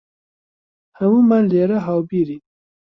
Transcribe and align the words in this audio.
هەموومان 0.99 1.43
لێرە 1.51 1.79
هاوبیرین. 1.85 2.41